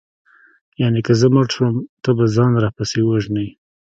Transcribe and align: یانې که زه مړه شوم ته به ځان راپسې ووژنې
یانې 0.81 1.01
که 1.07 1.13
زه 1.19 1.27
مړه 1.33 1.51
شوم 1.53 1.75
ته 2.03 2.09
به 2.17 2.25
ځان 2.35 2.51
راپسې 2.63 2.99
ووژنې 3.03 3.47